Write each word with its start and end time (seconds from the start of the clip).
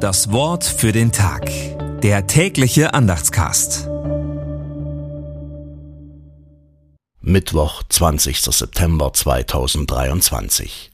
Das 0.00 0.32
Wort 0.32 0.64
für 0.64 0.92
den 0.92 1.12
Tag. 1.12 1.50
Der 2.00 2.26
tägliche 2.26 2.94
Andachtscast. 2.94 3.86
Mittwoch, 7.20 7.82
20. 7.86 8.40
September 8.40 9.12
2023. 9.12 10.90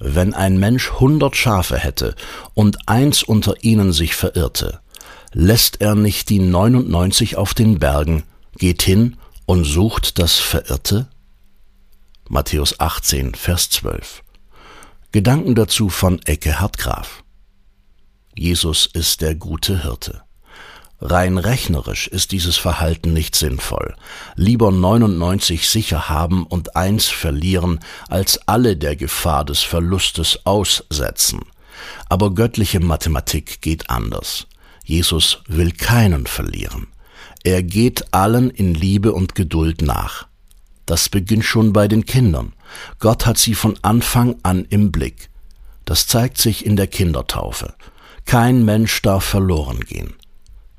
Wenn 0.00 0.32
ein 0.32 0.58
Mensch 0.58 0.92
hundert 0.92 1.36
Schafe 1.36 1.76
hätte 1.76 2.14
und 2.54 2.88
eins 2.88 3.22
unter 3.22 3.62
ihnen 3.62 3.92
sich 3.92 4.16
verirrte, 4.16 4.80
lässt 5.34 5.82
er 5.82 5.94
nicht 5.94 6.30
die 6.30 6.38
99 6.38 7.36
auf 7.36 7.52
den 7.52 7.78
Bergen, 7.78 8.22
geht 8.56 8.80
hin 8.80 9.18
und 9.44 9.64
sucht 9.64 10.18
das 10.18 10.38
Verirrte? 10.38 11.08
Matthäus 12.30 12.80
18, 12.80 13.34
Vers 13.34 13.68
12. 13.68 14.22
Gedanken 15.12 15.54
dazu 15.54 15.90
von 15.90 16.22
Ecke 16.24 16.58
Hartgraf. 16.58 17.23
Jesus 18.36 18.86
ist 18.86 19.20
der 19.20 19.34
gute 19.34 19.82
Hirte. 19.82 20.22
Rein 21.00 21.38
rechnerisch 21.38 22.08
ist 22.08 22.32
dieses 22.32 22.56
Verhalten 22.56 23.12
nicht 23.12 23.36
sinnvoll. 23.36 23.94
Lieber 24.36 24.72
99 24.72 25.68
sicher 25.68 26.08
haben 26.08 26.46
und 26.46 26.76
eins 26.76 27.08
verlieren, 27.08 27.80
als 28.08 28.48
alle 28.48 28.76
der 28.76 28.96
Gefahr 28.96 29.44
des 29.44 29.60
Verlustes 29.62 30.46
aussetzen. 30.46 31.40
Aber 32.08 32.34
göttliche 32.34 32.80
Mathematik 32.80 33.60
geht 33.60 33.90
anders. 33.90 34.46
Jesus 34.84 35.42
will 35.46 35.72
keinen 35.72 36.26
verlieren. 36.26 36.86
Er 37.42 37.62
geht 37.62 38.14
allen 38.14 38.50
in 38.50 38.74
Liebe 38.74 39.12
und 39.12 39.34
Geduld 39.34 39.82
nach. 39.82 40.26
Das 40.86 41.08
beginnt 41.08 41.44
schon 41.44 41.72
bei 41.72 41.88
den 41.88 42.06
Kindern. 42.06 42.52
Gott 42.98 43.26
hat 43.26 43.38
sie 43.38 43.54
von 43.54 43.78
Anfang 43.82 44.36
an 44.42 44.64
im 44.70 44.92
Blick. 44.92 45.28
Das 45.84 46.06
zeigt 46.06 46.38
sich 46.38 46.64
in 46.64 46.76
der 46.76 46.86
Kindertaufe. 46.86 47.74
Kein 48.24 48.64
Mensch 48.64 49.02
darf 49.02 49.24
verloren 49.24 49.80
gehen. 49.80 50.14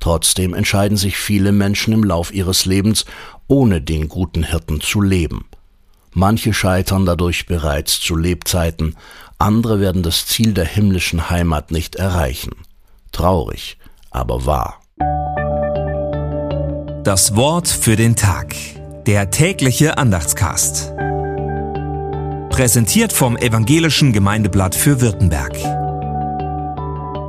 Trotzdem 0.00 0.54
entscheiden 0.54 0.96
sich 0.96 1.16
viele 1.16 1.52
Menschen 1.52 1.94
im 1.94 2.04
Lauf 2.04 2.32
ihres 2.32 2.66
Lebens, 2.66 3.04
ohne 3.46 3.80
den 3.80 4.08
guten 4.08 4.42
Hirten 4.42 4.80
zu 4.80 5.00
leben. 5.00 5.46
Manche 6.12 6.52
scheitern 6.54 7.06
dadurch 7.06 7.46
bereits 7.46 8.00
zu 8.00 8.14
Lebzeiten, 8.14 8.96
andere 9.38 9.80
werden 9.80 10.02
das 10.02 10.26
Ziel 10.26 10.54
der 10.54 10.64
himmlischen 10.64 11.30
Heimat 11.30 11.70
nicht 11.70 11.96
erreichen. 11.96 12.52
Traurig, 13.12 13.78
aber 14.10 14.46
wahr. 14.46 14.80
Das 17.02 17.36
Wort 17.36 17.68
für 17.68 17.96
den 17.96 18.16
Tag. 18.16 18.54
Der 19.06 19.30
tägliche 19.30 19.98
Andachtscast. 19.98 20.92
Präsentiert 22.48 23.12
vom 23.12 23.36
Evangelischen 23.36 24.12
Gemeindeblatt 24.12 24.74
für 24.74 25.00
Württemberg. 25.00 25.83